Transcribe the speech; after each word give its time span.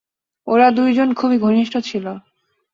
ওরা 0.47 0.67
দুইজন 0.71 1.09
খুবই 1.13 1.37
ঘনিষ্ট 1.37 1.73
ছিল। 1.83 2.05